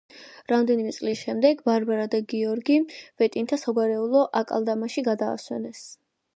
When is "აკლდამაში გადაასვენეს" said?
4.45-5.89